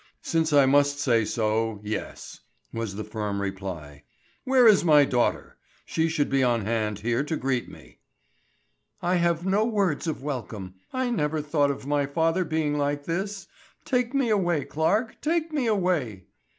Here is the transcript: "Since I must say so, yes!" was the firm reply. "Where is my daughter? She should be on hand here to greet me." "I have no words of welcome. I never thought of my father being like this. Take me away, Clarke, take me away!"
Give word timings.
"Since 0.23 0.51
I 0.51 0.65
must 0.65 0.97
say 0.97 1.23
so, 1.25 1.79
yes!" 1.83 2.39
was 2.73 2.95
the 2.95 3.03
firm 3.03 3.39
reply. 3.39 4.01
"Where 4.45 4.65
is 4.67 4.83
my 4.83 5.05
daughter? 5.05 5.57
She 5.85 6.09
should 6.09 6.27
be 6.27 6.41
on 6.43 6.65
hand 6.65 6.97
here 6.97 7.23
to 7.23 7.35
greet 7.37 7.69
me." 7.69 7.99
"I 9.03 9.17
have 9.17 9.45
no 9.45 9.63
words 9.63 10.07
of 10.07 10.23
welcome. 10.23 10.73
I 10.91 11.11
never 11.11 11.39
thought 11.39 11.69
of 11.69 11.85
my 11.85 12.07
father 12.07 12.43
being 12.43 12.79
like 12.79 13.05
this. 13.05 13.45
Take 13.85 14.15
me 14.15 14.29
away, 14.31 14.65
Clarke, 14.65 15.21
take 15.21 15.53
me 15.53 15.67
away!" 15.67 16.25